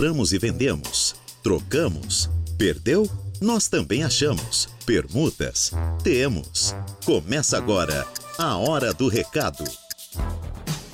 Compramos 0.00 0.32
e 0.32 0.38
vendemos. 0.38 1.14
Trocamos. 1.42 2.30
Perdeu? 2.56 3.06
Nós 3.38 3.68
também 3.68 4.02
achamos. 4.02 4.64
Permutas? 4.86 5.72
Temos. 6.02 6.74
Começa 7.04 7.58
agora 7.58 8.06
a 8.38 8.56
Hora 8.56 8.94
do 8.94 9.08
Recado. 9.08 9.62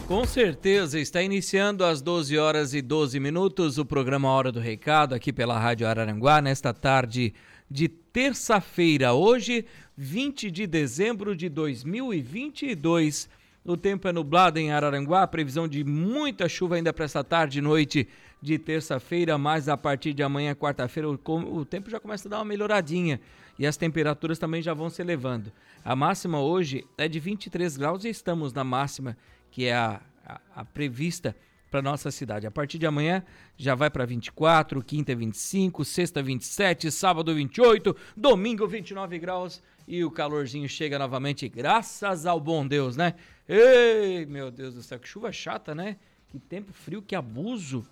Com 0.09 0.25
certeza 0.25 0.99
está 0.99 1.23
iniciando 1.23 1.85
às 1.85 2.03
12 2.03 2.37
horas 2.37 2.75
e 2.75 2.83
12 2.83 3.21
minutos 3.21 3.79
o 3.79 3.85
programa 3.85 4.29
Hora 4.29 4.51
do 4.51 4.59
Recado 4.59 5.15
aqui 5.15 5.33
pela 5.33 5.57
Rádio 5.57 5.87
Araranguá 5.87 6.43
nesta 6.43 6.75
tarde 6.75 7.33
de 7.71 7.87
terça-feira, 7.87 9.13
hoje, 9.13 9.67
20 9.97 10.51
de 10.51 10.67
dezembro 10.67 11.37
de 11.37 11.49
2022. 11.49 13.29
O 13.65 13.77
tempo 13.77 14.09
é 14.09 14.13
nublado 14.13 14.59
em 14.59 14.73
Araranguá, 14.73 15.25
previsão 15.29 15.69
de 15.69 15.85
muita 15.85 16.49
chuva 16.49 16.75
ainda 16.75 16.93
para 16.93 17.05
esta 17.05 17.23
tarde 17.23 17.61
e 17.61 17.63
noite 17.63 18.09
de 18.41 18.59
terça-feira, 18.59 19.39
mas 19.39 19.69
a 19.69 19.77
partir 19.77 20.13
de 20.13 20.23
amanhã, 20.23 20.55
quarta-feira, 20.55 21.09
o, 21.09 21.19
o, 21.55 21.65
tempo 21.65 21.91
já 21.91 21.99
começa 21.99 22.29
a 22.29 22.31
dar 22.31 22.39
uma 22.39 22.45
melhoradinha 22.45 23.21
e 23.59 23.67
as 23.67 23.77
temperaturas 23.77 24.39
também 24.39 24.63
já 24.63 24.75
vão 24.75 24.91
se 24.91 25.01
elevando. 25.01 25.53
A 25.85 25.97
máxima 25.97 26.41
hoje 26.41 26.85
é 26.99 27.09
de 27.09 27.19
23 27.19 27.77
graus 27.77 28.05
e 28.05 28.09
estamos 28.09 28.53
na 28.53 28.63
máxima, 28.63 29.17
que 29.51 29.65
é 29.65 29.75
a, 29.75 30.01
a, 30.25 30.41
a 30.57 30.65
prevista 30.65 31.35
para 31.71 31.83
nossa 31.83 32.11
cidade. 32.11 32.47
A 32.47 32.51
partir 32.51 32.79
de 32.79 32.87
amanhã 32.87 33.25
já 33.57 33.75
vai 33.75 33.91
para 33.91 34.05
24, 34.05 34.83
quinta 34.83 35.15
25, 35.15 35.85
sexta 35.85 36.23
27, 36.23 36.91
sábado 36.91 37.35
28, 37.35 37.97
domingo 38.17 38.67
29 38.67 39.19
graus 39.19 39.63
e 39.87 40.05
o 40.05 40.11
calorzinho 40.11 40.69
chega 40.69 40.99
novamente, 40.99 41.49
graças 41.49 42.27
ao 42.27 42.41
bom 42.41 42.67
Deus, 42.67 42.97
né? 42.97 43.15
Ei, 43.49 44.27
meu 44.27 44.51
Deus 44.51 44.75
do 44.75 44.83
céu, 44.83 44.99
que 44.99 45.09
chuva 45.09 45.31
chata, 45.31 45.75
né? 45.75 45.97
Que 46.29 46.39
tempo 46.39 46.73
frio, 46.73 47.01
que 47.01 47.15
abuso. 47.15 47.87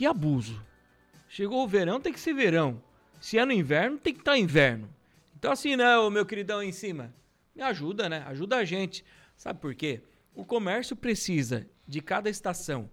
Que 0.00 0.06
abuso. 0.06 0.58
Chegou 1.28 1.62
o 1.62 1.68
verão, 1.68 2.00
tem 2.00 2.10
que 2.10 2.18
ser 2.18 2.32
verão. 2.32 2.82
Se 3.20 3.36
é 3.36 3.44
no 3.44 3.52
inverno, 3.52 3.98
tem 3.98 4.14
que 4.14 4.20
estar 4.20 4.32
tá 4.32 4.38
inverno. 4.38 4.88
Então 5.38 5.52
assim, 5.52 5.76
né, 5.76 5.84
meu 6.10 6.24
queridão 6.24 6.62
em 6.62 6.72
cima. 6.72 7.14
Me 7.54 7.60
ajuda, 7.60 8.08
né? 8.08 8.24
Ajuda 8.26 8.56
a 8.56 8.64
gente. 8.64 9.04
Sabe 9.36 9.60
por 9.60 9.74
quê? 9.74 10.00
O 10.34 10.42
comércio 10.42 10.96
precisa 10.96 11.68
de 11.86 12.00
cada 12.00 12.30
estação. 12.30 12.90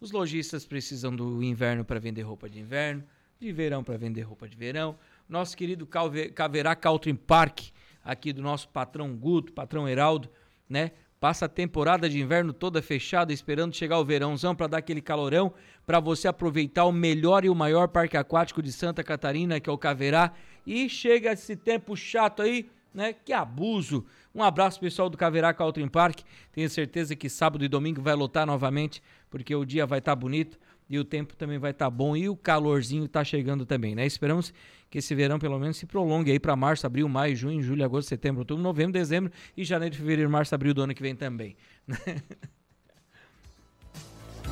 Os 0.00 0.12
lojistas 0.12 0.64
precisam 0.64 1.14
do 1.14 1.42
inverno 1.42 1.84
para 1.84 2.00
vender 2.00 2.22
roupa 2.22 2.48
de 2.48 2.58
inverno, 2.58 3.04
de 3.38 3.52
verão 3.52 3.84
para 3.84 3.98
vender 3.98 4.22
roupa 4.22 4.48
de 4.48 4.56
verão. 4.56 4.98
Nosso 5.28 5.54
querido 5.54 5.86
Caverá 6.34 6.74
Country 6.74 7.12
Park, 7.12 7.64
aqui 8.02 8.32
do 8.32 8.40
nosso 8.40 8.70
patrão 8.70 9.14
Guto, 9.14 9.52
patrão 9.52 9.86
Heraldo, 9.86 10.30
né? 10.66 10.92
Passa 11.26 11.46
a 11.46 11.48
temporada 11.48 12.08
de 12.08 12.20
inverno 12.20 12.52
toda 12.52 12.80
fechada, 12.80 13.32
esperando 13.32 13.74
chegar 13.74 13.98
o 13.98 14.04
verãozão 14.04 14.54
para 14.54 14.68
dar 14.68 14.78
aquele 14.78 15.00
calorão, 15.00 15.52
para 15.84 15.98
você 15.98 16.28
aproveitar 16.28 16.84
o 16.84 16.92
melhor 16.92 17.44
e 17.44 17.50
o 17.50 17.54
maior 17.54 17.88
parque 17.88 18.16
aquático 18.16 18.62
de 18.62 18.70
Santa 18.70 19.02
Catarina, 19.02 19.58
que 19.58 19.68
é 19.68 19.72
o 19.72 19.76
Caverá. 19.76 20.32
E 20.64 20.88
chega 20.88 21.32
esse 21.32 21.56
tempo 21.56 21.96
chato 21.96 22.42
aí, 22.42 22.70
né? 22.94 23.12
Que 23.12 23.32
abuso. 23.32 24.06
Um 24.32 24.40
abraço 24.40 24.78
pessoal 24.78 25.10
do 25.10 25.18
Caverá 25.18 25.52
Country 25.52 25.90
Park. 25.90 26.20
Tenho 26.52 26.70
certeza 26.70 27.16
que 27.16 27.28
sábado 27.28 27.64
e 27.64 27.68
domingo 27.68 28.00
vai 28.00 28.14
lotar 28.14 28.46
novamente, 28.46 29.02
porque 29.28 29.52
o 29.52 29.64
dia 29.64 29.84
vai 29.84 29.98
estar 29.98 30.12
tá 30.12 30.16
bonito 30.16 30.56
e 30.88 30.98
o 30.98 31.04
tempo 31.04 31.36
também 31.36 31.58
vai 31.58 31.72
estar 31.72 31.86
tá 31.86 31.90
bom 31.90 32.16
e 32.16 32.28
o 32.28 32.36
calorzinho 32.36 33.04
está 33.04 33.24
chegando 33.24 33.66
também, 33.66 33.94
né? 33.94 34.06
Esperamos 34.06 34.52
que 34.88 34.98
esse 34.98 35.14
verão 35.14 35.38
pelo 35.38 35.58
menos 35.58 35.76
se 35.76 35.86
prolongue 35.86 36.30
aí 36.30 36.38
para 36.38 36.54
março, 36.54 36.86
abril, 36.86 37.08
maio, 37.08 37.34
junho, 37.34 37.62
julho, 37.62 37.84
agosto, 37.84 38.08
setembro, 38.08 38.40
outubro, 38.40 38.62
novembro, 38.62 38.92
dezembro 38.92 39.32
e 39.56 39.64
janeiro, 39.64 39.96
fevereiro, 39.96 40.30
março, 40.30 40.54
abril 40.54 40.72
do 40.72 40.82
ano 40.82 40.94
que 40.94 41.02
vem 41.02 41.16
também. 41.16 41.56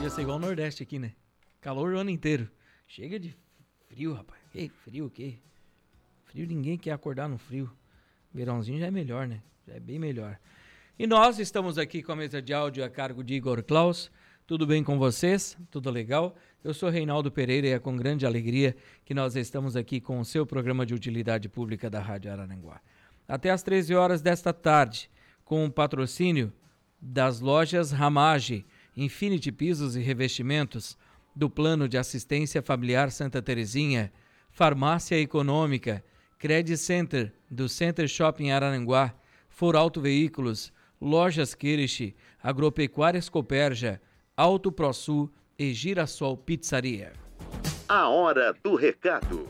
Ia 0.03 0.11
ser 0.11 0.23
igual 0.23 0.39
o 0.39 0.41
Nordeste 0.41 0.83
aqui, 0.83 0.99
né? 0.99 1.13
Calor 1.61 1.93
o 1.93 1.99
ano 1.99 2.11
inteiro. 2.11 2.51
Chega 2.87 3.19
de 3.19 3.35
frio, 3.89 4.13
rapaz. 4.13 4.41
Que 4.53 4.69
frio 4.69 5.07
o 5.07 5.11
quê? 5.11 5.39
Frio 6.27 6.47
ninguém 6.47 6.77
quer 6.77 6.91
acordar 6.91 7.29
no 7.29 7.39
frio. 7.39 7.71
Verãozinho 8.33 8.81
já 8.81 8.87
é 8.87 8.91
melhor, 8.91 9.29
né? 9.29 9.41
Já 9.67 9.75
é 9.75 9.81
bem 9.81 9.99
melhor. 9.99 10.39
E 10.99 11.07
nós 11.07 11.39
estamos 11.39 11.79
aqui 11.79 12.03
com 12.03 12.13
a 12.13 12.17
mesa 12.17 12.43
de 12.43 12.53
áudio 12.53 12.85
a 12.85 12.91
cargo 12.91 13.23
de 13.23 13.35
Igor 13.35 13.63
Klaus. 13.63 14.11
Tudo 14.47 14.67
bem 14.67 14.85
com 14.85 14.99
vocês? 14.99 15.57
Tudo 15.71 15.91
legal? 15.91 16.37
Eu 16.63 16.75
sou 16.75 16.91
Reinaldo 16.91 17.33
Pereira 17.33 17.67
e 17.67 17.71
é 17.71 17.79
com 17.79 17.97
grande 17.97 18.27
alegria 18.27 18.77
que 19.03 19.15
nós 19.15 19.37
estamos 19.37 19.75
aqui 19.75 20.03
com 20.03 20.21
o 20.21 20.25
seu 20.25 20.45
programa 20.45 20.85
de 20.85 20.93
utilidade 20.93 21.49
pública 21.49 21.89
da 21.89 21.99
Rádio 21.99 22.31
Araranguá. 22.31 22.79
Até 23.27 23.49
às 23.51 23.63
13 23.63 23.95
horas 23.95 24.21
desta 24.21 24.53
tarde, 24.53 25.09
com 25.47 25.65
o 25.65 25.71
patrocínio 25.71 26.53
das 27.01 27.41
lojas 27.41 27.91
Ramage, 27.91 28.67
Infinity 28.95 29.51
Pisos 29.51 29.97
e 29.97 30.01
Revestimentos, 30.01 30.99
do 31.35 31.49
Plano 31.49 31.89
de 31.89 31.97
Assistência 31.97 32.61
Familiar 32.61 33.11
Santa 33.11 33.41
Terezinha, 33.41 34.13
Farmácia 34.51 35.19
Econômica, 35.19 36.05
Credit 36.39 36.77
Center, 36.77 37.33
do 37.51 37.67
Center 37.67 38.07
Shopping 38.07 38.51
Araranguá, 38.51 39.15
For 39.49 39.75
Auto 39.75 40.03
Veículos, 40.03 40.71
Lojas 41.01 41.55
Kirish, 41.55 42.15
Agropecuárias 42.43 43.31
Coperja, 43.31 44.03
Auto 44.37 44.73
ProSul 44.73 45.31
e 45.57 45.73
Girassol 45.73 46.37
Pizzaria. 46.37 47.13
A 47.89 48.09
hora 48.09 48.53
do 48.65 48.75
recado. 48.75 49.47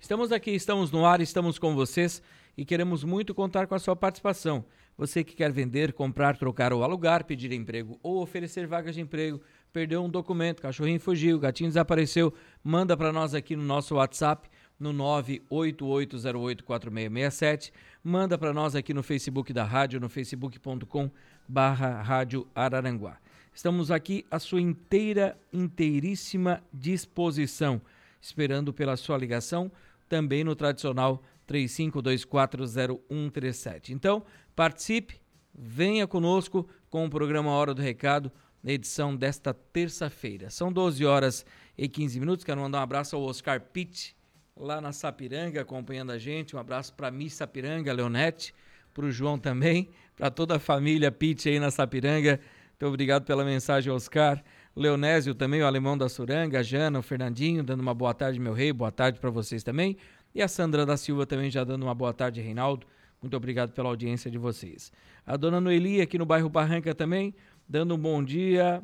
Estamos 0.00 0.32
aqui, 0.32 0.52
estamos 0.52 0.90
no 0.90 1.04
ar, 1.04 1.20
estamos 1.20 1.58
com 1.58 1.74
vocês 1.74 2.22
e 2.56 2.64
queremos 2.64 3.04
muito 3.04 3.34
contar 3.34 3.66
com 3.66 3.74
a 3.74 3.78
sua 3.78 3.94
participação. 3.94 4.64
Você 4.96 5.22
que 5.22 5.36
quer 5.36 5.52
vender, 5.52 5.92
comprar, 5.92 6.38
trocar 6.38 6.72
ou 6.72 6.82
alugar, 6.82 7.26
pedir 7.26 7.52
emprego 7.52 8.00
ou 8.02 8.22
oferecer 8.22 8.66
vagas 8.66 8.94
de 8.94 9.02
emprego, 9.02 9.42
perdeu 9.74 10.02
um 10.02 10.08
documento, 10.08 10.62
cachorrinho 10.62 10.98
fugiu, 10.98 11.38
gatinho 11.38 11.68
desapareceu, 11.68 12.32
manda 12.64 12.96
para 12.96 13.12
nós 13.12 13.34
aqui 13.34 13.54
no 13.54 13.62
nosso 13.62 13.96
WhatsApp 13.96 14.48
no 14.80 14.94
988084667, 14.94 17.70
manda 18.02 18.38
para 18.38 18.54
nós 18.54 18.74
aqui 18.74 18.94
no 18.94 19.02
Facebook 19.02 19.52
da 19.52 19.64
rádio, 19.64 20.00
no 20.00 20.08
facebook.com 20.08 21.10
barra 21.46 22.00
Rádio 22.00 22.48
Araranguá. 22.54 23.18
Estamos 23.54 23.90
aqui 23.90 24.24
à 24.30 24.38
sua 24.38 24.62
inteira, 24.62 25.38
inteiríssima 25.52 26.62
disposição, 26.72 27.82
esperando 28.20 28.72
pela 28.72 28.96
sua 28.96 29.18
ligação, 29.18 29.70
também 30.08 30.42
no 30.42 30.56
tradicional 30.56 31.22
35240137. 31.46 33.90
Então, 33.90 34.24
participe, 34.56 35.20
venha 35.54 36.06
conosco 36.06 36.66
com 36.88 37.04
o 37.04 37.10
programa 37.10 37.50
Hora 37.50 37.74
do 37.74 37.82
Recado, 37.82 38.32
na 38.62 38.72
edição 38.72 39.14
desta 39.14 39.52
terça-feira. 39.52 40.48
São 40.48 40.72
12 40.72 41.04
horas 41.04 41.44
e 41.76 41.88
15 41.88 42.20
minutos. 42.20 42.44
Quero 42.44 42.60
mandar 42.60 42.78
um 42.78 42.82
abraço 42.82 43.16
ao 43.16 43.22
Oscar 43.22 43.60
Pitt, 43.60 44.16
lá 44.56 44.80
na 44.80 44.92
Sapiranga, 44.92 45.60
acompanhando 45.60 46.12
a 46.12 46.18
gente. 46.18 46.54
Um 46.54 46.58
abraço 46.58 46.94
para 46.94 47.08
a 47.08 47.10
Miss 47.10 47.34
Sapiranga, 47.34 47.92
Leonete, 47.92 48.54
para 48.94 49.04
o 49.04 49.10
João 49.10 49.38
também, 49.38 49.90
para 50.16 50.30
toda 50.30 50.56
a 50.56 50.60
família 50.60 51.10
Pitt 51.10 51.48
aí 51.48 51.58
na 51.58 51.70
Sapiranga 51.70 52.40
muito 52.82 52.94
obrigado 52.94 53.24
pela 53.24 53.44
mensagem, 53.44 53.92
Oscar. 53.92 54.42
Leonésio 54.74 55.36
também, 55.36 55.62
o 55.62 55.66
alemão 55.66 55.96
da 55.96 56.08
Suranga, 56.08 56.58
a 56.58 56.62
Jana, 56.64 56.98
o 56.98 57.02
Fernandinho, 57.02 57.62
dando 57.62 57.80
uma 57.80 57.94
boa 57.94 58.12
tarde, 58.12 58.40
meu 58.40 58.52
rei, 58.52 58.72
boa 58.72 58.90
tarde 58.90 59.20
para 59.20 59.30
vocês 59.30 59.62
também. 59.62 59.96
E 60.34 60.42
a 60.42 60.48
Sandra 60.48 60.84
da 60.84 60.96
Silva 60.96 61.24
também 61.24 61.48
já 61.48 61.62
dando 61.62 61.84
uma 61.84 61.94
boa 61.94 62.12
tarde, 62.12 62.40
Reinaldo. 62.40 62.84
Muito 63.22 63.36
obrigado 63.36 63.70
pela 63.70 63.88
audiência 63.88 64.28
de 64.28 64.36
vocês. 64.36 64.90
A 65.24 65.36
dona 65.36 65.60
Noeli 65.60 66.00
aqui 66.00 66.18
no 66.18 66.26
bairro 66.26 66.48
Barranca 66.48 66.92
também, 66.92 67.32
dando 67.68 67.94
um 67.94 67.98
bom 67.98 68.20
dia 68.20 68.82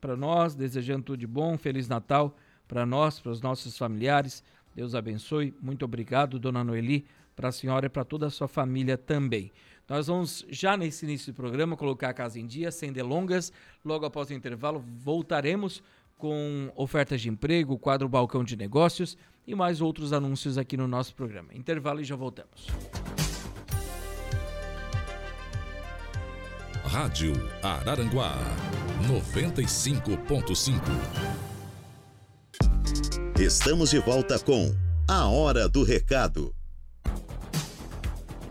para 0.00 0.16
nós, 0.16 0.54
desejando 0.54 1.04
tudo 1.04 1.18
de 1.18 1.26
bom, 1.26 1.58
Feliz 1.58 1.86
Natal 1.86 2.34
para 2.66 2.86
nós, 2.86 3.20
para 3.20 3.30
os 3.30 3.42
nossos 3.42 3.76
familiares. 3.76 4.42
Deus 4.74 4.94
abençoe. 4.94 5.52
Muito 5.60 5.84
obrigado, 5.84 6.38
dona 6.38 6.64
Noeli, 6.64 7.04
para 7.36 7.50
a 7.50 7.52
senhora 7.52 7.84
e 7.84 7.90
para 7.90 8.06
toda 8.06 8.26
a 8.26 8.30
sua 8.30 8.48
família 8.48 8.96
também. 8.96 9.52
Nós 9.88 10.06
vamos, 10.06 10.44
já 10.48 10.76
nesse 10.76 11.04
início 11.04 11.32
do 11.32 11.36
programa, 11.36 11.76
colocar 11.76 12.08
a 12.08 12.14
casa 12.14 12.38
em 12.38 12.46
dia, 12.46 12.70
sem 12.70 12.92
delongas. 12.92 13.52
Logo 13.84 14.06
após 14.06 14.30
o 14.30 14.34
intervalo, 14.34 14.82
voltaremos 14.98 15.82
com 16.16 16.72
ofertas 16.74 17.20
de 17.20 17.28
emprego, 17.28 17.78
quadro 17.78 18.08
Balcão 18.08 18.42
de 18.42 18.56
Negócios 18.56 19.16
e 19.46 19.54
mais 19.54 19.80
outros 19.80 20.12
anúncios 20.12 20.56
aqui 20.56 20.76
no 20.76 20.88
nosso 20.88 21.14
programa. 21.14 21.52
Intervalo 21.52 22.00
e 22.00 22.04
já 22.04 22.16
voltamos. 22.16 22.66
Rádio 26.84 27.32
Araranguá 27.62 28.36
95.5 29.08 30.80
Estamos 33.38 33.90
de 33.90 33.98
volta 33.98 34.38
com 34.38 34.72
A 35.08 35.26
Hora 35.26 35.68
do 35.68 35.82
Recado. 35.82 36.53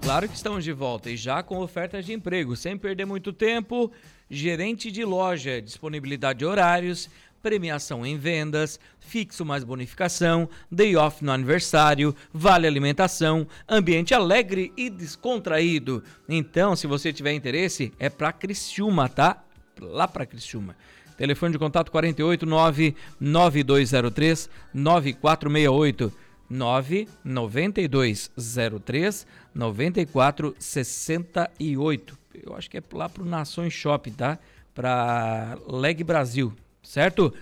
Claro 0.03 0.27
que 0.27 0.35
estamos 0.35 0.65
de 0.65 0.73
volta 0.73 1.09
e 1.09 1.15
já 1.15 1.41
com 1.41 1.59
ofertas 1.59 2.05
de 2.05 2.11
emprego, 2.11 2.57
sem 2.57 2.77
perder 2.77 3.05
muito 3.05 3.31
tempo. 3.31 3.89
Gerente 4.29 4.91
de 4.91 5.05
loja, 5.05 5.61
disponibilidade 5.61 6.39
de 6.39 6.45
horários, 6.45 7.09
premiação 7.41 8.05
em 8.05 8.17
vendas, 8.17 8.81
fixo 8.99 9.45
mais 9.45 9.63
bonificação, 9.63 10.49
day 10.69 10.97
off 10.97 11.23
no 11.23 11.31
aniversário, 11.31 12.13
vale 12.33 12.67
alimentação, 12.67 13.47
ambiente 13.67 14.13
alegre 14.13 14.73
e 14.75 14.89
descontraído. 14.89 16.03
Então, 16.27 16.75
se 16.75 16.85
você 16.85 17.13
tiver 17.13 17.31
interesse, 17.31 17.93
é 17.97 18.09
para 18.09 18.33
Criciúma, 18.33 19.07
tá? 19.07 19.41
Lá 19.79 20.05
para 20.05 20.25
Criciúma. 20.25 20.75
Telefone 21.15 21.53
de 21.53 21.59
contato 21.59 21.89
489 21.91 22.93
9203 23.21 24.49
9468 24.73 26.22
99203 26.53 29.27
9468. 29.53 32.17
Eu 32.45 32.55
acho 32.55 32.69
que 32.69 32.77
é 32.77 32.83
lá 32.93 33.09
pro 33.09 33.25
Nações 33.25 33.73
Shopping, 33.73 34.11
tá? 34.11 34.39
Para 34.73 35.57
Leg 35.67 36.01
Brasil, 36.03 36.53
certo? 36.81 37.33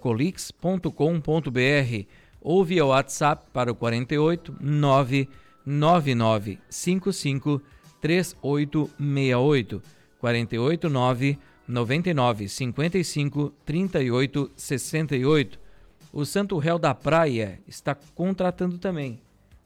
colix.com.br 0.00 2.06
ou 2.40 2.64
via 2.64 2.86
WhatsApp 2.86 3.44
para 3.52 3.72
o 3.72 3.74
48 3.74 4.56
999 4.60 6.60
55 6.70 7.60
3868 8.00 9.82
48 10.18 10.88
9 10.88 11.38
99 11.68 12.48
55 12.48 13.52
38 13.64 14.50
68. 14.56 15.58
O 16.12 16.24
Santo 16.24 16.56
Réu 16.56 16.78
da 16.78 16.94
Praia 16.94 17.60
está 17.68 17.94
contratando 18.14 18.78
também. 18.78 19.20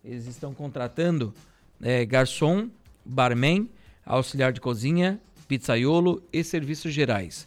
Eles 0.05 0.27
estão 0.27 0.53
contratando 0.53 1.33
é, 1.81 2.05
garçom, 2.05 2.69
barman, 3.05 3.71
auxiliar 4.05 4.53
de 4.53 4.61
cozinha, 4.61 5.21
pizzaiolo 5.47 6.23
e 6.33 6.43
serviços 6.43 6.93
gerais. 6.93 7.47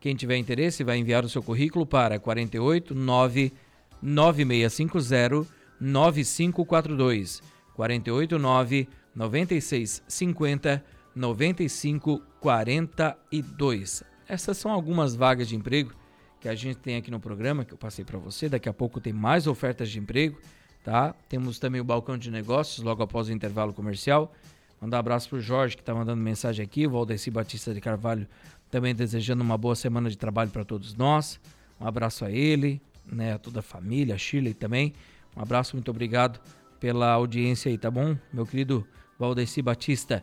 Quem 0.00 0.14
tiver 0.14 0.36
interesse 0.36 0.84
vai 0.84 0.98
enviar 0.98 1.24
o 1.24 1.28
seu 1.28 1.42
currículo 1.42 1.84
para 1.84 2.20
48 2.20 2.94
9 2.94 3.52
9650 4.00 5.46
9542 5.80 7.42
48 7.74 8.38
9 8.38 8.88
9650 9.16 10.84
9542. 11.16 14.04
essas 14.28 14.58
são 14.58 14.70
algumas 14.70 15.14
vagas 15.14 15.48
de 15.48 15.56
emprego 15.56 15.94
que 16.40 16.48
a 16.48 16.54
gente 16.54 16.76
tem 16.76 16.96
aqui 16.96 17.10
no 17.10 17.18
programa, 17.18 17.64
que 17.64 17.72
eu 17.72 17.78
passei 17.78 18.04
para 18.04 18.18
você. 18.18 18.46
Daqui 18.48 18.68
a 18.68 18.72
pouco 18.72 19.00
tem 19.00 19.14
mais 19.14 19.46
ofertas 19.46 19.88
de 19.90 19.98
emprego, 19.98 20.38
tá? 20.84 21.14
Temos 21.28 21.58
também 21.58 21.80
o 21.80 21.84
balcão 21.84 22.18
de 22.18 22.30
negócios 22.30 22.84
logo 22.84 23.02
após 23.02 23.28
o 23.28 23.32
intervalo 23.32 23.72
comercial. 23.72 24.32
Mandar 24.80 24.98
um 24.98 25.00
abraço 25.00 25.28
pro 25.30 25.40
Jorge 25.40 25.74
que 25.74 25.82
está 25.82 25.92
mandando 25.94 26.22
mensagem 26.22 26.62
aqui, 26.62 26.86
o 26.86 26.90
Valdeci 26.90 27.30
Batista 27.30 27.72
de 27.72 27.80
Carvalho 27.80 28.28
também 28.70 28.94
desejando 28.94 29.42
uma 29.42 29.56
boa 29.56 29.74
semana 29.74 30.10
de 30.10 30.18
trabalho 30.18 30.50
para 30.50 30.62
todos 30.64 30.94
nós. 30.94 31.40
Um 31.80 31.86
abraço 31.86 32.26
a 32.26 32.30
ele, 32.30 32.82
né, 33.06 33.32
a 33.34 33.38
toda 33.38 33.60
a 33.60 33.62
família, 33.62 34.14
a 34.14 34.18
Shirley 34.18 34.52
também. 34.52 34.92
Um 35.34 35.40
abraço, 35.40 35.76
muito 35.76 35.90
obrigado 35.90 36.38
pela 36.78 37.10
audiência 37.12 37.70
aí, 37.70 37.78
tá 37.78 37.90
bom? 37.90 38.14
Meu 38.32 38.44
querido 38.44 38.86
Valdeci 39.18 39.62
Batista. 39.62 40.22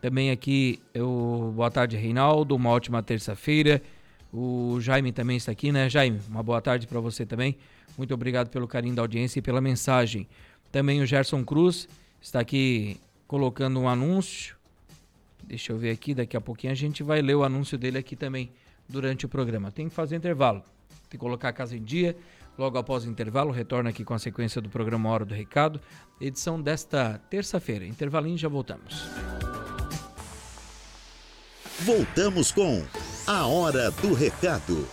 Também 0.00 0.30
aqui, 0.30 0.80
eu, 0.94 1.52
boa 1.54 1.70
tarde, 1.70 1.96
Reinaldo. 1.96 2.56
Uma 2.56 2.70
ótima 2.70 3.02
terça-feira. 3.02 3.82
O 4.32 4.80
Jaime 4.80 5.12
também 5.12 5.36
está 5.36 5.52
aqui, 5.52 5.72
né, 5.72 5.90
Jaime? 5.90 6.20
Uma 6.28 6.42
boa 6.42 6.60
tarde 6.60 6.86
para 6.86 7.00
você 7.00 7.26
também. 7.26 7.56
Muito 7.98 8.14
obrigado 8.14 8.48
pelo 8.48 8.66
carinho 8.66 8.94
da 8.94 9.02
audiência 9.02 9.40
e 9.40 9.42
pela 9.42 9.60
mensagem. 9.60 10.26
Também 10.72 11.02
o 11.02 11.06
Gerson 11.06 11.44
Cruz 11.44 11.88
está 12.20 12.40
aqui 12.40 12.98
colocando 13.26 13.80
um 13.80 13.88
anúncio. 13.88 14.56
Deixa 15.44 15.72
eu 15.72 15.78
ver 15.78 15.90
aqui, 15.90 16.14
daqui 16.14 16.36
a 16.36 16.40
pouquinho 16.40 16.72
a 16.72 16.76
gente 16.76 17.02
vai 17.02 17.20
ler 17.20 17.34
o 17.34 17.42
anúncio 17.42 17.76
dele 17.76 17.98
aqui 17.98 18.14
também 18.14 18.50
durante 18.88 19.26
o 19.26 19.28
programa. 19.28 19.70
Tem 19.70 19.88
que 19.88 19.94
fazer 19.94 20.16
intervalo, 20.16 20.60
tem 21.08 21.10
que 21.10 21.18
colocar 21.18 21.48
a 21.48 21.52
casa 21.52 21.76
em 21.76 21.82
dia. 21.82 22.16
Logo 22.58 22.76
após 22.78 23.04
o 23.04 23.08
intervalo, 23.10 23.50
retorna 23.50 23.90
aqui 23.90 24.04
com 24.04 24.14
a 24.14 24.18
sequência 24.18 24.60
do 24.60 24.68
programa 24.68 25.08
Hora 25.08 25.24
do 25.24 25.34
Recado, 25.34 25.80
edição 26.20 26.60
desta 26.60 27.18
terça-feira. 27.30 27.86
Intervalinho 27.86 28.36
já 28.36 28.48
voltamos. 28.48 29.08
Voltamos 31.80 32.52
com 32.52 32.84
a 33.26 33.46
Hora 33.46 33.90
do 33.90 34.12
Recado. 34.12 34.86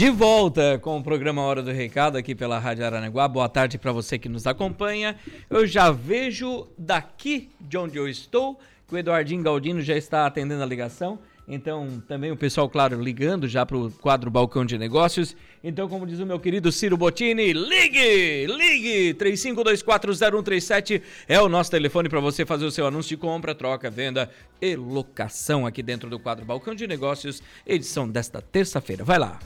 De 0.00 0.08
volta 0.08 0.78
com 0.78 0.96
o 0.96 1.02
programa 1.02 1.42
Hora 1.42 1.62
do 1.62 1.70
Recado 1.70 2.16
aqui 2.16 2.34
pela 2.34 2.58
Rádio 2.58 2.86
Aranaguá. 2.86 3.28
Boa 3.28 3.50
tarde 3.50 3.76
para 3.76 3.92
você 3.92 4.18
que 4.18 4.30
nos 4.30 4.46
acompanha. 4.46 5.14
Eu 5.50 5.66
já 5.66 5.90
vejo 5.90 6.66
daqui 6.78 7.50
de 7.60 7.76
onde 7.76 7.98
eu 7.98 8.08
estou 8.08 8.58
que 8.90 8.96
o 8.96 8.98
Eduardinho 8.98 9.42
Galdino 9.42 9.80
já 9.80 9.96
está 9.96 10.26
atendendo 10.26 10.62
a 10.62 10.66
ligação. 10.66 11.18
Então, 11.48 12.02
também 12.06 12.30
o 12.30 12.36
pessoal, 12.36 12.68
claro, 12.68 13.00
ligando 13.00 13.48
já 13.48 13.64
para 13.64 13.76
o 13.76 13.90
quadro 13.90 14.30
Balcão 14.30 14.64
de 14.64 14.76
Negócios. 14.76 15.34
Então, 15.64 15.88
como 15.88 16.06
diz 16.06 16.20
o 16.20 16.26
meu 16.26 16.38
querido 16.38 16.70
Ciro 16.70 16.96
Bottini, 16.96 17.52
ligue! 17.52 18.46
Ligue! 18.46 19.14
35240137 19.14 21.02
é 21.26 21.40
o 21.40 21.48
nosso 21.48 21.70
telefone 21.70 22.08
para 22.08 22.20
você 22.20 22.46
fazer 22.46 22.64
o 22.64 22.70
seu 22.70 22.86
anúncio 22.86 23.10
de 23.10 23.16
compra, 23.16 23.54
troca, 23.54 23.90
venda 23.90 24.30
e 24.60 24.76
locação 24.76 25.66
aqui 25.66 25.82
dentro 25.82 26.08
do 26.08 26.20
quadro 26.20 26.44
Balcão 26.44 26.74
de 26.74 26.86
Negócios, 26.86 27.42
edição 27.66 28.08
desta 28.08 28.40
terça-feira. 28.40 29.02
Vai 29.02 29.18
lá! 29.18 29.38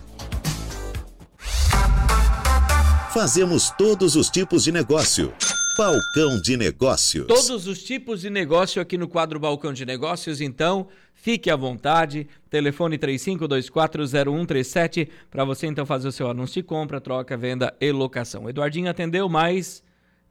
Fazemos 3.15 3.71
todos 3.79 4.17
os 4.17 4.29
tipos 4.29 4.65
de 4.65 4.73
negócio. 4.73 5.33
Balcão 5.77 6.41
de 6.41 6.57
Negócios. 6.57 7.27
Todos 7.27 7.67
os 7.67 7.83
tipos 7.83 8.21
de 8.21 8.31
negócio 8.31 8.81
aqui 8.81 8.97
no 8.97 9.09
quadro 9.09 9.41
Balcão 9.41 9.73
de 9.73 9.85
Negócios, 9.85 10.41
então 10.41 10.87
fique 11.13 11.51
à 11.51 11.57
vontade. 11.57 12.29
Telefone 12.49 12.97
35240137 12.97 15.09
para 15.29 15.45
você 15.45 15.67
então 15.67 15.85
fazer 15.85 16.07
o 16.07 16.13
seu 16.13 16.31
anúncio 16.31 16.63
de 16.63 16.69
compra, 16.69 17.01
troca, 17.01 17.37
venda 17.37 17.75
e 17.81 17.91
locação. 17.91 18.49
Eduardinho 18.49 18.89
atendeu, 18.89 19.29
mas 19.29 19.83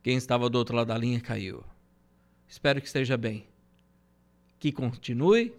quem 0.01 0.15
estava 0.15 0.49
do 0.49 0.57
outro 0.57 0.77
lado 0.77 0.87
da 0.87 0.97
linha 0.97 1.19
caiu. 1.19 1.61
Espero 2.47 2.79
que 2.79 2.87
esteja 2.87 3.17
bem. 3.17 3.45
Que 4.57 4.71
continue 4.71 5.51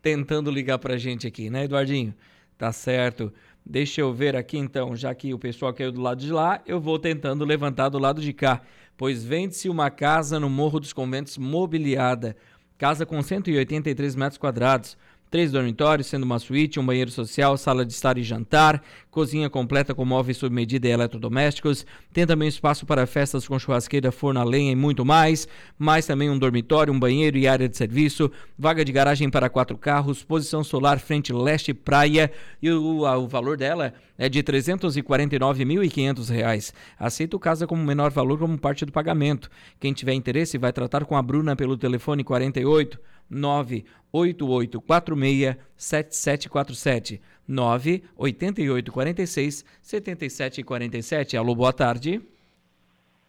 tentando 0.00 0.50
ligar 0.50 0.78
para 0.78 0.94
a 0.94 0.98
gente 0.98 1.26
aqui, 1.26 1.50
né, 1.50 1.64
Eduardinho? 1.64 2.14
Tá 2.56 2.72
certo. 2.72 3.30
Deixa 3.64 4.00
eu 4.00 4.12
ver 4.12 4.34
aqui 4.36 4.56
então, 4.56 4.96
já 4.96 5.14
que 5.14 5.34
o 5.34 5.38
pessoal 5.38 5.74
caiu 5.74 5.92
do 5.92 6.00
lado 6.00 6.20
de 6.20 6.32
lá, 6.32 6.62
eu 6.66 6.80
vou 6.80 6.98
tentando 6.98 7.44
levantar 7.44 7.90
do 7.90 7.98
lado 7.98 8.22
de 8.22 8.32
cá 8.32 8.62
pois 9.02 9.24
vende-se 9.24 9.68
uma 9.68 9.90
casa 9.90 10.38
no 10.38 10.48
Morro 10.48 10.78
dos 10.78 10.92
Conventos 10.92 11.36
mobiliada, 11.36 12.36
casa 12.78 13.04
com 13.04 13.20
183 13.20 14.14
metros 14.14 14.38
quadrados, 14.38 14.96
três 15.32 15.50
dormitórios, 15.50 16.06
sendo 16.08 16.24
uma 16.24 16.38
suíte, 16.38 16.78
um 16.78 16.84
banheiro 16.84 17.10
social, 17.10 17.56
sala 17.56 17.86
de 17.86 17.94
estar 17.94 18.18
e 18.18 18.22
jantar, 18.22 18.82
cozinha 19.10 19.48
completa 19.48 19.94
com 19.94 20.04
móveis 20.04 20.36
sob 20.36 20.54
medida 20.54 20.86
e 20.86 20.90
eletrodomésticos. 20.90 21.86
Tem 22.12 22.26
também 22.26 22.48
espaço 22.48 22.84
para 22.84 23.06
festas 23.06 23.48
com 23.48 23.58
churrasqueira, 23.58 24.12
forno 24.12 24.40
a 24.40 24.44
lenha 24.44 24.70
e 24.70 24.76
muito 24.76 25.06
mais. 25.06 25.48
Mais 25.78 26.04
também 26.04 26.28
um 26.28 26.38
dormitório, 26.38 26.92
um 26.92 27.00
banheiro 27.00 27.38
e 27.38 27.48
área 27.48 27.66
de 27.66 27.78
serviço, 27.78 28.30
vaga 28.58 28.84
de 28.84 28.92
garagem 28.92 29.30
para 29.30 29.48
quatro 29.48 29.78
carros, 29.78 30.22
posição 30.22 30.62
solar 30.62 31.00
frente 31.00 31.32
leste 31.32 31.72
praia 31.72 32.30
e 32.60 32.70
o, 32.70 33.06
o 33.06 33.26
valor 33.26 33.56
dela 33.56 33.94
é 34.18 34.28
de 34.28 34.40
R$ 34.40 34.44
349.500. 34.44 36.74
Aceita 36.98 37.34
o 37.34 37.40
casa 37.40 37.66
como 37.66 37.82
menor 37.82 38.10
valor 38.10 38.38
como 38.38 38.58
parte 38.58 38.84
do 38.84 38.92
pagamento. 38.92 39.48
Quem 39.80 39.94
tiver 39.94 40.12
interesse 40.12 40.58
vai 40.58 40.74
tratar 40.74 41.06
com 41.06 41.16
a 41.16 41.22
Bruna 41.22 41.56
pelo 41.56 41.78
telefone 41.78 42.22
48 42.22 43.00
98846 43.32 45.56
7747 45.76 47.20
98846 47.48 49.64
7747. 49.80 51.36
Alô, 51.36 51.54
boa 51.54 51.72
tarde. 51.72 52.20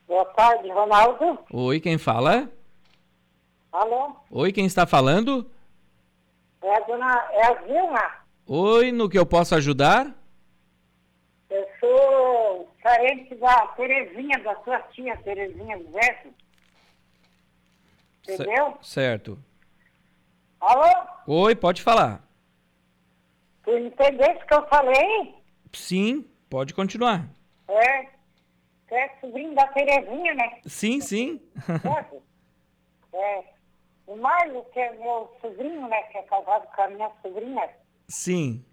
Boa 0.08 0.26
tarde, 0.26 0.68
Ronaldo. 0.70 1.40
Oi, 1.52 1.80
quem 1.80 1.98
fala? 1.98 2.50
Alô? 3.72 4.16
Oi, 4.30 4.52
quem 4.52 4.66
está 4.66 4.86
falando? 4.86 5.50
É 6.62 6.76
a 6.76 6.80
dona 6.82 7.30
é 7.32 7.46
a 7.48 7.54
Vilma. 7.54 8.12
Oi, 8.46 8.92
no 8.92 9.10
que 9.10 9.18
eu 9.18 9.26
posso 9.26 9.56
ajudar? 9.56 10.14
Eu 11.50 11.66
sou 11.80 12.70
parente 12.84 13.34
da 13.36 13.68
Terezinha, 13.68 14.38
da 14.44 14.54
sua 14.64 14.80
tia 14.80 15.16
Terezinha 15.18 15.82
Zé. 15.92 16.26
Entendeu? 18.28 18.78
Certo. 18.82 19.38
Alô? 20.64 21.08
Oi, 21.28 21.56
pode 21.56 21.82
falar. 21.82 22.24
Tu 23.64 23.78
entendeste 23.78 24.46
que 24.46 24.54
eu 24.54 24.66
falei? 24.68 25.36
Sim, 25.74 26.26
pode 26.50 26.74
continuar. 26.74 27.28
É. 27.68 28.04
Tu 28.88 28.96
é 28.96 29.10
sobrinho 29.20 29.54
da 29.56 29.68
Terezinha, 29.68 30.34
né? 30.36 30.62
Sim, 30.66 31.02
sim. 31.02 31.42
É. 33.16 33.44
O 34.08 34.16
Marlon, 34.16 34.64
que 34.74 34.80
é 34.80 34.92
meu 34.94 35.32
sobrinho, 35.40 35.88
né? 35.88 36.02
Que 36.04 36.18
é 36.18 36.24
casado 36.24 36.66
com 36.76 36.82
a 36.82 36.88
minha 36.90 37.12
sobrinha. 37.22 37.70
Sim. 38.08 38.66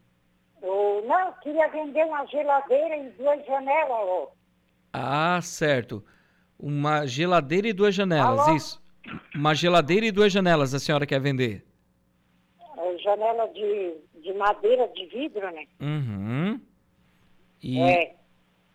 Eu, 0.62 1.04
não, 1.06 1.26
eu 1.26 1.32
queria 1.42 1.68
vender 1.68 2.06
uma 2.06 2.24
geladeira 2.26 2.96
e 2.96 3.10
duas 3.10 3.44
janelas, 3.44 3.90
ô. 3.90 4.30
Ah, 4.94 5.38
certo. 5.42 6.02
Uma 6.58 7.04
geladeira 7.06 7.68
e 7.68 7.72
duas 7.74 7.94
janelas, 7.94 8.40
Alô? 8.40 8.56
isso. 8.56 8.82
Uma 9.34 9.54
geladeira 9.54 10.06
e 10.06 10.10
duas 10.10 10.32
janelas 10.32 10.72
a 10.72 10.78
senhora 10.78 11.04
quer 11.06 11.20
vender? 11.20 11.62
É, 13.10 13.16
janela 13.16 13.48
de, 13.48 13.94
de 14.22 14.32
madeira, 14.34 14.88
de 14.88 15.06
vidro, 15.06 15.50
né? 15.50 15.66
Uhum. 15.80 16.60
E 17.62 17.80
É. 17.80 18.14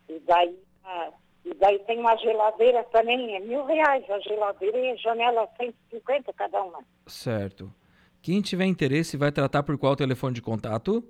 E 0.08 0.20
daí, 0.20 0.60
ah, 0.84 1.12
e 1.44 1.54
daí 1.56 1.80
tem 1.80 2.00
uma 2.00 2.16
geladeira 2.18 2.84
também, 2.86 3.36
é 3.36 3.40
mil 3.40 3.66
reais 3.66 4.08
a 4.10 4.20
geladeira 4.20 4.78
e 4.78 4.92
a 4.92 4.96
janela 4.98 5.48
150 5.60 6.32
cada 6.34 6.62
uma. 6.64 6.80
certo. 7.08 7.74
Quem 8.22 8.42
tiver 8.42 8.66
interesse 8.66 9.18
vai 9.18 9.32
tratar 9.32 9.62
por 9.64 9.78
qual 9.78 9.96
telefone 9.96 10.34
de 10.34 10.42
contato? 10.42 11.04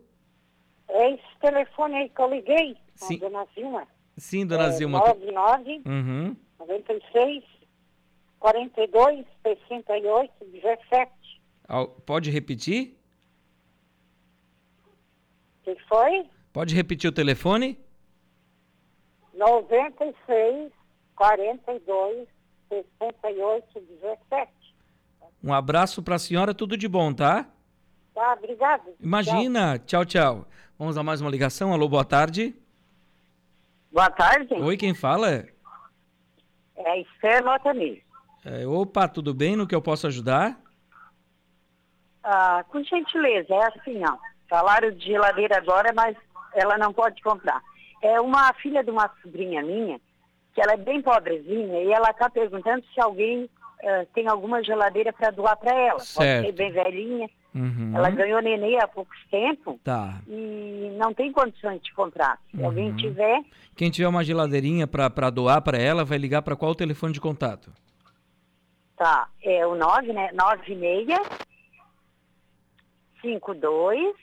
É 0.87 1.11
esse 1.11 1.39
telefone 1.41 1.95
aí 1.95 2.09
que 2.09 2.21
eu 2.21 2.29
liguei, 2.29 2.75
Sim. 2.95 3.17
dona 3.19 3.45
Zilma. 3.53 3.87
Sim, 4.17 4.45
dona 4.45 4.65
é, 4.67 4.71
Zilma. 4.71 4.99
99 4.99 5.81
Uhum. 5.85 6.35
96 6.59 7.43
42 8.39 9.25
68 9.43 10.31
17. 10.51 11.11
Al- 11.67 11.87
Pode 11.87 12.29
repetir? 12.29 12.97
Que 15.65 15.75
foi? 15.89 16.29
Pode 16.53 16.75
repetir 16.75 17.09
o 17.09 17.13
telefone? 17.13 17.77
96 19.33 20.71
42 21.15 22.27
68 22.69 23.81
17. 24.01 24.51
Um 25.43 25.51
abraço 25.51 26.03
para 26.03 26.15
a 26.15 26.19
senhora, 26.19 26.53
tudo 26.53 26.77
de 26.77 26.87
bom, 26.87 27.11
tá? 27.11 27.49
Tá, 28.13 28.33
obrigado. 28.33 28.93
Imagina. 29.01 29.79
Tchau, 29.79 30.05
tchau. 30.05 30.45
Vamos 30.77 30.97
a 30.97 31.03
mais 31.03 31.19
uma 31.19 31.31
ligação. 31.31 31.73
Alô, 31.73 31.89
boa 31.89 32.05
tarde. 32.05 32.55
Boa 33.91 34.09
tarde. 34.11 34.53
Oi, 34.53 34.77
quem 34.77 34.93
fala? 34.93 35.45
É 36.75 37.01
Esther 37.01 37.43
Lotani. 37.43 38.03
É, 38.45 38.67
opa, 38.67 39.07
tudo 39.07 39.33
bem? 39.33 39.55
No 39.55 39.65
que 39.65 39.73
eu 39.73 39.81
posso 39.81 40.05
ajudar? 40.05 40.61
Ah, 42.23 42.63
com 42.69 42.83
gentileza, 42.83 43.53
é 43.53 43.67
assim, 43.67 44.01
ó. 44.07 44.15
Salário 44.49 44.91
de 44.91 45.05
geladeira 45.05 45.57
agora, 45.57 45.91
mas 45.95 46.15
ela 46.53 46.77
não 46.77 46.93
pode 46.93 47.21
comprar. 47.21 47.61
É 48.01 48.19
uma 48.21 48.53
filha 48.55 48.83
de 48.83 48.91
uma 48.91 49.09
sobrinha 49.21 49.61
minha 49.63 49.99
que 50.53 50.61
ela 50.61 50.73
é 50.73 50.77
bem 50.77 51.01
pobrezinha 51.01 51.81
e 51.83 51.91
ela 51.91 52.11
está 52.11 52.29
perguntando 52.29 52.85
se 52.93 53.01
alguém 53.01 53.43
uh, 53.43 54.05
tem 54.13 54.27
alguma 54.27 54.63
geladeira 54.63 55.11
para 55.11 55.29
doar 55.31 55.57
para 55.57 55.73
ela. 55.77 55.99
Certo. 55.99 56.43
Pode 56.45 56.47
ser 56.47 56.51
bem 56.53 56.71
velhinha. 56.71 57.29
Uhum. 57.53 57.91
Ela 57.95 58.09
ganhou 58.09 58.41
neném 58.41 58.77
há 58.79 58.87
pouco 58.87 59.11
tempo 59.31 59.79
Tá. 59.83 60.19
e 60.27 60.93
não 60.97 61.13
tem 61.13 61.31
condições 61.31 61.81
de 61.81 61.93
comprar. 61.93 62.37
Se 62.53 62.63
alguém 62.63 62.89
Uhum. 62.91 62.95
tiver, 62.97 63.41
Quem 63.75 63.89
tiver 63.89 64.07
uma 64.07 64.23
geladeirinha 64.23 64.85
para 64.87 65.29
doar 65.29 65.61
para 65.61 65.77
ela, 65.77 66.03
vai 66.05 66.17
ligar 66.17 66.41
para 66.41 66.55
qual 66.55 66.75
telefone 66.75 67.13
de 67.13 67.19
contato? 67.21 67.71
tá. 68.97 69.27
É 69.43 69.65
o 69.67 69.75
9, 69.75 70.13
né? 70.13 70.29
96 70.33 71.07
52 73.21 74.15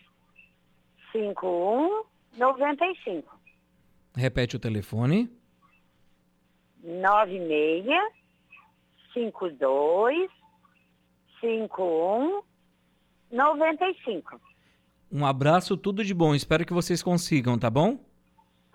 51 1.13 2.05
95. 2.37 3.29
Repete 4.15 4.57
o 4.57 4.59
telefone. 4.59 5.31
96 6.83 7.87
52 9.15 10.31
51 11.41 12.43
95. 13.31 14.41
Um 15.11 15.27
abraço, 15.27 15.77
tudo 15.77 16.05
de 16.05 16.15
bom. 16.15 16.35
Espero 16.35 16.65
que 16.65 16.73
vocês 16.73 17.03
consigam, 17.03 17.59
tá 17.59 17.69
bom? 17.69 17.99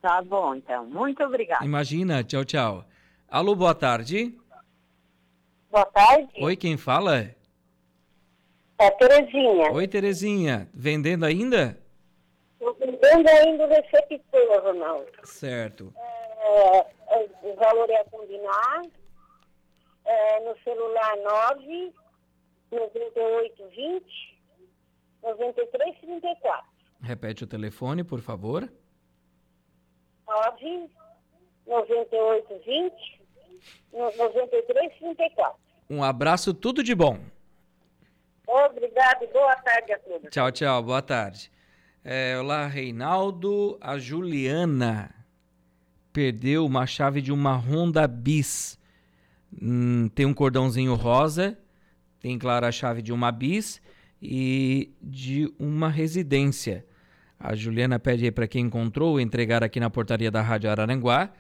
Tá 0.01 0.21
bom, 0.21 0.55
então. 0.55 0.85
Muito 0.85 1.23
obrigada. 1.23 1.65
Imagina, 1.65 2.23
tchau, 2.23 2.45
tchau. 2.45 2.85
Alô, 3.27 3.55
boa 3.55 3.73
tarde. 3.73 4.37
Boa 5.71 5.85
tarde. 5.85 6.29
Oi, 6.39 6.55
quem 6.55 6.77
fala? 6.77 7.35
É 8.79 8.91
Terezinha. 8.91 9.71
Oi, 9.71 9.87
Terezinha. 9.87 10.69
Vendendo 10.73 11.25
ainda? 11.25 11.77
Vendendo 13.07 13.29
ainda 13.29 13.65
o 13.65 13.69
receptor, 13.69 14.63
Ronaldo. 14.63 15.11
Certo. 15.23 15.93
É, 15.97 16.85
o 17.43 17.55
valor 17.55 17.89
é 17.89 18.01
a 18.01 18.05
combinar. 18.05 18.81
É, 20.05 20.39
no 20.39 20.57
celular 20.63 21.17
9 21.17 21.93
98 22.71 23.67
20 23.69 24.39
93 25.21 25.99
34. 25.99 26.65
Repete 27.01 27.43
o 27.43 27.47
telefone, 27.47 28.03
por 28.03 28.21
favor. 28.21 28.69
9 30.27 30.89
98 31.65 32.61
20 32.65 33.21
93 33.93 34.93
34. 34.97 35.55
Um 35.89 36.03
abraço, 36.03 36.53
tudo 36.53 36.83
de 36.83 36.95
bom. 36.95 37.19
Obrigado 38.47 39.23
e 39.23 39.27
boa 39.27 39.55
tarde 39.57 39.93
a 39.93 39.99
todos. 39.99 40.29
Tchau, 40.29 40.51
tchau, 40.51 40.83
boa 40.83 41.01
tarde. 41.01 41.51
É, 42.09 42.39
olá, 42.39 42.65
Reinaldo. 42.67 43.77
A 43.81 43.97
Juliana 43.99 45.13
perdeu 46.13 46.65
uma 46.65 46.85
chave 46.87 47.21
de 47.21 47.33
uma 47.33 47.53
Honda 47.53 48.07
Bis. 48.07 48.79
Hum, 49.61 50.07
tem 50.15 50.25
um 50.25 50.33
cordãozinho 50.33 50.95
rosa, 50.95 51.59
tem, 52.21 52.39
claro, 52.39 52.65
a 52.65 52.71
chave 52.71 53.01
de 53.01 53.11
uma 53.11 53.29
Bis 53.29 53.81
e 54.21 54.95
de 55.01 55.53
uma 55.59 55.89
residência. 55.89 56.85
A 57.37 57.53
Juliana 57.53 57.99
pede 57.99 58.23
aí 58.23 58.31
para 58.31 58.47
quem 58.47 58.67
encontrou 58.67 59.19
entregar 59.19 59.61
aqui 59.61 59.77
na 59.77 59.89
portaria 59.89 60.31
da 60.31 60.41
Rádio 60.41 60.71
Araranguá 60.71 61.33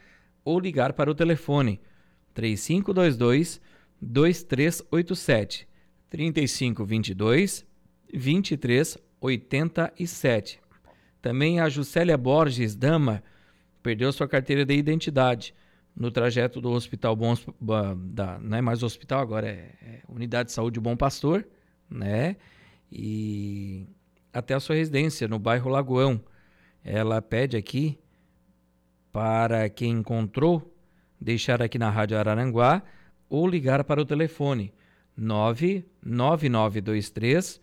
ou 0.43 0.59
ligar 0.59 0.91
para 0.91 1.09
o 1.09 1.15
telefone 1.15 1.79
3522 2.33 3.61
2387 4.01 5.65
3522 6.09 7.65
2387. 8.11 9.06
Também 11.21 11.59
a 11.59 11.69
Juscelia 11.69 12.17
Borges 12.17 12.75
Dama 12.75 13.23
perdeu 13.81 14.11
sua 14.11 14.27
carteira 14.27 14.65
de 14.65 14.75
identidade 14.75 15.53
no 15.95 16.11
trajeto 16.11 16.61
do 16.61 16.69
Hospital 16.69 17.15
Bom 17.15 17.35
da 17.95 18.37
não 18.39 18.57
é 18.57 18.61
mais 18.61 18.83
hospital 18.83 19.19
agora 19.19 19.47
é, 19.47 19.73
é 19.81 20.01
Unidade 20.07 20.49
de 20.49 20.53
Saúde 20.53 20.79
Bom 20.79 20.95
Pastor, 20.95 21.47
né? 21.89 22.35
E 22.91 23.87
até 24.31 24.53
a 24.53 24.59
sua 24.59 24.75
residência 24.75 25.27
no 25.27 25.39
bairro 25.39 25.69
Lagoão. 25.69 26.21
Ela 26.83 27.19
pede 27.21 27.57
aqui 27.57 27.97
para 29.11 29.67
quem 29.69 29.91
encontrou 29.91 30.73
deixar 31.19 31.59
aqui 31.61 31.79
na 31.79 31.89
Rádio 31.89 32.17
Araranguá 32.17 32.81
ou 33.29 33.45
ligar 33.47 33.83
para 33.83 34.01
o 34.01 34.05
telefone 34.05 34.73
99923 35.17 37.59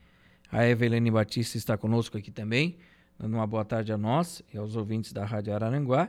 A 0.51 0.67
Evelene 0.67 1.09
Batista 1.09 1.57
está 1.57 1.79
conosco 1.79 2.19
aqui 2.19 2.33
também, 2.33 2.77
dando 3.22 3.35
uma 3.35 3.46
boa 3.46 3.64
tarde 3.64 3.92
a 3.92 3.96
nós 3.96 4.42
e 4.52 4.58
aos 4.58 4.74
ouvintes 4.74 5.12
da 5.12 5.24
Rádio 5.24 5.54
Araranguá. 5.54 6.08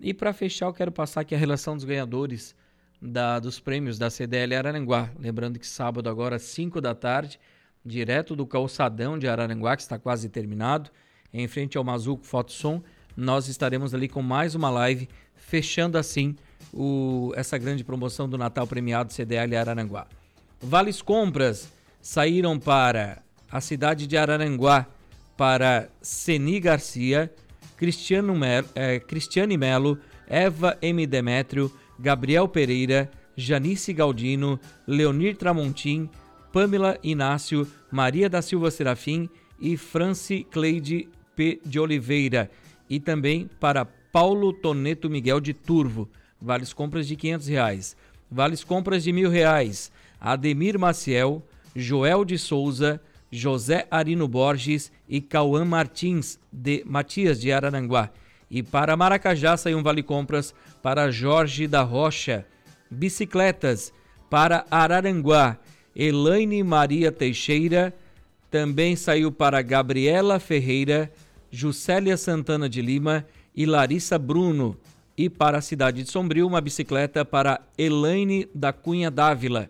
E 0.00 0.14
para 0.14 0.32
fechar, 0.32 0.66
eu 0.66 0.72
quero 0.72 0.92
passar 0.92 1.22
aqui 1.22 1.34
a 1.34 1.38
relação 1.38 1.74
dos 1.74 1.84
ganhadores 1.84 2.54
da, 3.02 3.40
dos 3.40 3.58
prêmios 3.58 3.98
da 3.98 4.08
CDL 4.08 4.54
Araranguá. 4.54 5.10
Lembrando 5.18 5.58
que 5.58 5.66
sábado, 5.66 6.08
agora, 6.08 6.36
às 6.36 6.42
5 6.42 6.80
da 6.80 6.94
tarde, 6.94 7.40
direto 7.84 8.36
do 8.36 8.46
calçadão 8.46 9.18
de 9.18 9.26
Araranguá, 9.26 9.74
que 9.74 9.82
está 9.82 9.98
quase 9.98 10.28
terminado, 10.28 10.90
em 11.32 11.48
frente 11.48 11.76
ao 11.76 11.82
Mazuco 11.82 12.24
Fotossom, 12.24 12.80
nós 13.16 13.48
estaremos 13.48 13.92
ali 13.92 14.08
com 14.08 14.22
mais 14.22 14.54
uma 14.54 14.70
live, 14.70 15.08
fechando 15.34 15.98
assim 15.98 16.36
o, 16.72 17.32
essa 17.34 17.58
grande 17.58 17.82
promoção 17.82 18.28
do 18.28 18.38
Natal 18.38 18.64
premiado 18.64 19.12
CDL 19.12 19.56
Araranguá. 19.56 20.06
Vales 20.60 21.02
Compras 21.02 21.72
saíram 22.00 22.60
para 22.60 23.24
a 23.50 23.60
cidade 23.60 24.06
de 24.06 24.16
Araranguá 24.16 24.86
para 25.36 25.88
Seni 26.00 26.60
Garcia, 26.60 27.32
Cristiano 27.76 28.34
Melo, 28.34 28.68
eh, 28.74 29.00
Cristiane 29.00 29.56
Melo, 29.56 29.98
Eva 30.28 30.78
M. 30.80 31.06
Demétrio, 31.06 31.70
Gabriel 31.98 32.48
Pereira, 32.48 33.10
Janice 33.36 33.92
Galdino, 33.92 34.58
Leonir 34.86 35.36
Tramontim, 35.36 36.08
Pamela 36.52 36.98
Inácio, 37.02 37.66
Maria 37.90 38.28
da 38.28 38.40
Silva 38.40 38.70
Serafim 38.70 39.28
e 39.60 39.76
Franci 39.76 40.46
Cleide 40.50 41.08
P. 41.34 41.60
de 41.64 41.80
Oliveira. 41.80 42.50
E 42.88 43.00
também 43.00 43.50
para 43.58 43.84
Paulo 43.84 44.52
Toneto 44.52 45.10
Miguel 45.10 45.40
de 45.40 45.52
Turvo, 45.52 46.08
vales 46.40 46.72
compras 46.72 47.08
de 47.08 47.16
500 47.16 47.48
reais. 47.48 47.96
Vales 48.30 48.62
compras 48.62 49.02
de 49.02 49.12
mil 49.12 49.28
reais. 49.30 49.90
Ademir 50.20 50.78
Maciel, 50.78 51.42
Joel 51.74 52.24
de 52.24 52.38
Souza, 52.38 53.00
José 53.36 53.86
Arino 53.90 54.28
Borges 54.28 54.92
e 55.08 55.20
Cauã 55.20 55.64
Martins 55.64 56.38
de 56.52 56.84
Matias 56.86 57.40
de 57.40 57.50
Araranguá. 57.50 58.10
E 58.48 58.62
para 58.62 58.96
Maracajá 58.96 59.56
saiu 59.56 59.78
um 59.78 59.82
vale 59.82 60.04
compras 60.04 60.54
para 60.80 61.10
Jorge 61.10 61.66
da 61.66 61.82
Rocha. 61.82 62.46
Bicicletas 62.88 63.92
para 64.30 64.64
Araranguá. 64.70 65.58
Elaine 65.96 66.62
Maria 66.62 67.10
Teixeira. 67.10 67.92
Também 68.50 68.94
saiu 68.94 69.32
para 69.32 69.60
Gabriela 69.62 70.38
Ferreira, 70.38 71.12
Juscelia 71.50 72.16
Santana 72.16 72.68
de 72.68 72.80
Lima 72.80 73.26
e 73.52 73.66
Larissa 73.66 74.16
Bruno. 74.16 74.76
E 75.18 75.28
para 75.28 75.58
a 75.58 75.62
cidade 75.62 76.04
de 76.04 76.10
Sombrio, 76.10 76.46
uma 76.46 76.60
bicicleta 76.60 77.24
para 77.24 77.60
Elaine 77.76 78.48
da 78.54 78.72
Cunha 78.72 79.10
Dávila. 79.10 79.68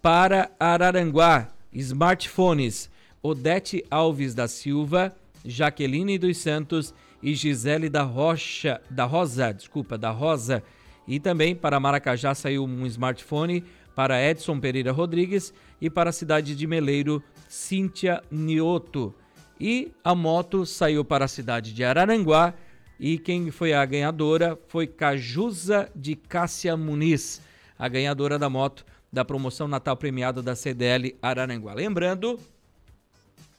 Para 0.00 0.50
Araranguá, 0.58 1.48
smartphones 1.74 2.90
Odete 3.22 3.84
Alves 3.88 4.34
da 4.34 4.48
Silva, 4.48 5.14
Jaqueline 5.44 6.18
dos 6.18 6.38
Santos 6.38 6.92
e 7.22 7.34
Gisele 7.34 7.88
da 7.88 8.02
Rocha, 8.02 8.80
da 8.90 9.04
Rosa, 9.04 9.52
desculpa, 9.52 9.96
da 9.96 10.10
Rosa. 10.10 10.60
E 11.06 11.20
também 11.20 11.54
para 11.54 11.78
Maracajá 11.78 12.34
saiu 12.34 12.64
um 12.64 12.84
smartphone 12.86 13.62
para 13.94 14.20
Edson 14.20 14.58
Pereira 14.58 14.90
Rodrigues 14.90 15.54
e 15.80 15.88
para 15.88 16.10
a 16.10 16.12
cidade 16.12 16.56
de 16.56 16.66
Meleiro, 16.66 17.22
Cíntia 17.48 18.22
Nioto. 18.28 19.14
E 19.60 19.92
a 20.02 20.14
moto 20.14 20.66
saiu 20.66 21.04
para 21.04 21.26
a 21.26 21.28
cidade 21.28 21.72
de 21.72 21.84
Araranguá 21.84 22.54
e 22.98 23.18
quem 23.18 23.52
foi 23.52 23.72
a 23.72 23.84
ganhadora 23.84 24.58
foi 24.66 24.88
Cajuza 24.88 25.88
de 25.94 26.16
Cássia 26.16 26.76
Muniz, 26.76 27.40
a 27.78 27.86
ganhadora 27.86 28.36
da 28.36 28.50
moto 28.50 28.84
da 29.12 29.24
promoção 29.24 29.68
Natal 29.68 29.96
Premiado 29.96 30.42
da 30.42 30.56
CDL 30.56 31.14
Araranguá. 31.20 31.74
Lembrando 31.74 32.40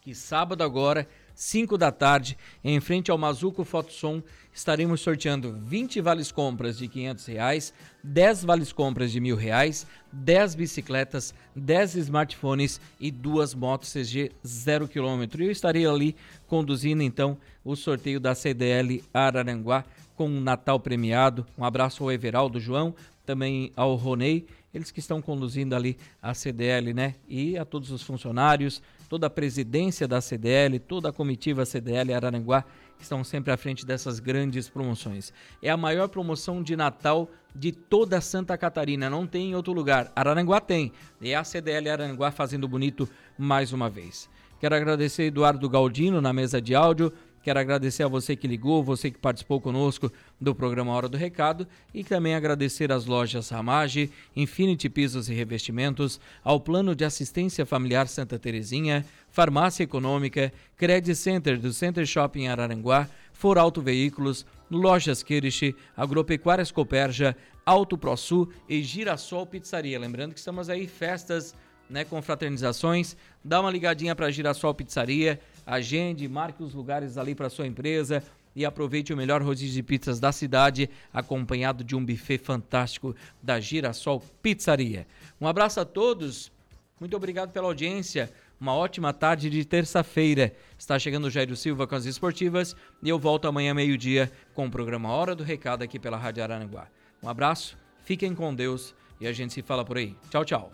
que 0.02 0.14
sábado 0.14 0.64
agora, 0.64 1.08
5 1.34 1.78
da 1.78 1.92
tarde, 1.92 2.38
em 2.64 2.80
frente 2.82 3.10
ao 3.10 3.18
Mazuco 3.18 3.64
Fotossom, 3.64 4.22
estaremos 4.54 5.00
sorteando 5.00 5.54
20 5.54 6.02
vales 6.02 6.32
compras 6.32 6.78
de 6.78 6.88
500 6.90 7.26
reais, 7.26 7.74
10 8.04 8.44
vales 8.44 8.74
compras 8.74 9.12
de 9.12 9.22
mil 9.22 9.36
reais, 9.38 9.88
10 10.12 10.56
bicicletas, 10.56 11.34
10 11.56 11.96
smartphones 11.96 12.82
e 13.00 13.10
duas 13.12 13.54
motos 13.54 13.94
CG 13.94 14.32
0 14.46 14.90
km. 14.90 15.40
E 15.40 15.44
eu 15.46 15.52
estarei 15.52 15.86
ali 15.86 16.16
conduzindo 16.48 17.02
então 17.02 17.38
o 17.64 17.76
sorteio 17.76 18.20
da 18.20 18.36
CDL 18.36 19.02
Araranguá 19.14 19.86
com 20.16 20.28
um 20.28 20.42
Natal 20.42 20.80
premiado. 20.80 21.46
Um 21.58 21.64
abraço 21.64 22.04
ao 22.04 22.12
Everaldo 22.12 22.60
João, 22.60 22.94
também 23.26 23.72
ao 23.76 23.96
Ronei 23.96 24.46
eles 24.74 24.92
que 24.92 25.00
estão 25.00 25.22
conduzindo 25.22 25.76
ali 25.76 25.98
a 26.22 26.34
CDL, 26.34 26.94
né? 26.94 27.16
E 27.28 27.58
a 27.58 27.64
todos 27.64 27.92
os 27.92 28.02
funcionários, 28.02 28.82
toda 29.08 29.28
a 29.28 29.30
presidência 29.30 30.08
da 30.08 30.20
CDL, 30.20 30.80
toda 30.80 31.10
a 31.10 31.14
comitiva 31.14 31.64
CDL 31.64 32.14
Araranguá, 32.14 32.64
que 32.98 33.04
estão 33.04 33.24
sempre 33.24 33.54
à 33.54 33.58
frente 33.58 33.86
dessas 33.86 34.20
grandes 34.20 34.68
promoções. 34.68 35.32
É 35.62 35.70
a 35.70 35.78
maior 35.78 36.10
promoção 36.10 36.64
de 36.64 36.76
Natal 36.76 37.30
de 37.56 37.72
toda 37.72 38.20
Santa 38.20 38.58
Catarina, 38.58 39.10
não 39.10 39.28
tem 39.28 39.52
em 39.52 39.56
outro 39.56 39.74
lugar. 39.74 40.12
Araranguá 40.16 40.60
tem, 40.60 40.92
e 41.22 41.36
a 41.36 41.44
CDL 41.44 41.90
Araranguá 41.90 42.32
fazendo 42.32 42.68
bonito 42.68 43.08
mais 43.38 43.72
uma 43.72 43.90
vez. 43.90 44.28
Quero 44.60 44.76
agradecer 44.76 45.24
Eduardo 45.24 45.70
Galdino 45.70 46.20
na 46.20 46.34
mesa 46.34 46.60
de 46.60 46.74
áudio, 46.74 47.14
Quero 47.44 47.60
agradecer 47.60 48.04
a 48.04 48.08
você 48.08 48.38
que 48.38 48.48
ligou, 48.48 48.82
você 48.82 49.12
que 49.12 49.20
participou 49.20 49.60
conosco 49.60 50.10
do 50.40 50.56
programa 50.56 50.94
Hora 50.94 51.10
do 51.10 51.18
Recado 51.18 51.68
e 51.94 52.02
também 52.02 52.36
agradecer 52.36 52.90
às 52.90 53.06
lojas 53.06 53.50
Ramage, 53.50 54.10
Infinity 54.34 54.90
Pisos 54.90 55.28
e 55.28 55.34
Revestimentos, 55.34 56.22
ao 56.42 56.58
Plano 56.58 56.96
de 56.96 57.04
Assistência 57.04 57.66
Familiar 57.66 58.08
Santa 58.08 58.40
Terezinha, 58.40 59.06
Farmácia 59.30 59.84
Econômica, 59.84 60.54
Credit 60.78 61.14
Center 61.18 61.60
do 61.60 61.74
Center 61.74 62.06
Shopping 62.06 62.48
Araranguá, 62.48 63.10
For 63.34 63.58
Auto 63.58 63.82
Veículos, 63.82 64.46
Lojas 64.72 65.22
Kirish, 65.22 65.76
Agropecuárias 65.98 66.72
Coperja, 66.72 67.36
Auto 67.66 67.98
ProSul 67.98 68.50
e 68.70 68.82
Girassol 68.82 69.46
Pizzaria. 69.46 70.00
Lembrando 70.00 70.32
que 70.32 70.40
estamos 70.40 70.70
aí 70.70 70.88
festas, 70.88 71.54
né, 71.90 72.06
confraternizações. 72.06 73.18
Dá 73.44 73.60
uma 73.60 73.70
ligadinha 73.70 74.16
para 74.16 74.32
Girassol 74.32 74.74
Pizzaria 74.74 75.42
agende, 75.66 76.28
marque 76.28 76.64
os 76.64 76.74
lugares 76.74 77.18
ali 77.18 77.34
para 77.36 77.50
sua 77.50 77.68
empresa 77.68 78.24
e 78.56 78.66
aproveite 78.66 79.14
o 79.14 79.18
melhor 79.18 79.42
rodízio 79.42 79.74
de 79.74 79.84
pizzas 79.84 80.20
da 80.20 80.32
cidade, 80.32 80.90
acompanhado 81.12 81.84
de 81.84 81.96
um 81.96 82.06
buffet 82.06 82.38
fantástico 82.38 83.16
da 83.42 83.60
Girassol 83.60 84.22
Pizzaria. 84.42 85.08
Um 85.42 85.48
abraço 85.48 85.80
a 85.80 85.86
todos, 85.86 86.52
muito 87.00 87.18
obrigado 87.18 87.52
pela 87.52 87.68
audiência. 87.68 88.32
Uma 88.60 88.76
ótima 88.76 89.12
tarde 89.12 89.50
de 89.50 89.66
terça-feira. 89.66 90.54
Está 90.78 90.98
chegando 90.98 91.26
o 91.26 91.30
Jairo 91.30 91.56
Silva 91.56 91.86
com 91.86 91.96
as 91.96 92.06
esportivas 92.06 92.76
e 93.02 93.10
eu 93.10 93.20
volto 93.20 93.46
amanhã 93.46 93.74
meio-dia 93.74 94.32
com 94.54 94.68
o 94.68 94.72
programa 94.72 95.10
Hora 95.10 95.36
do 95.36 95.44
Recado 95.44 95.84
aqui 95.84 96.00
pela 96.00 96.16
Rádio 96.16 96.44
Araranguá. 96.44 96.88
Um 97.22 97.28
abraço, 97.28 97.78
fiquem 98.06 98.34
com 98.34 98.56
Deus 98.56 98.96
e 99.20 99.28
a 99.28 99.34
gente 99.34 99.54
se 99.54 99.62
fala 99.62 99.84
por 99.84 99.98
aí. 99.98 100.16
Tchau, 100.30 100.46
tchau. 100.46 100.72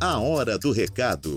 A 0.00 0.18
Hora 0.18 0.58
do 0.58 0.72
Recado 0.72 1.36